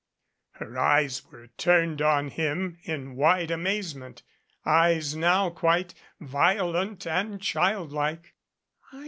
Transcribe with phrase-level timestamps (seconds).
[0.53, 4.23] Her eyes were turned on him in wide amazement,
[4.65, 8.33] eyes now quite violent and child like.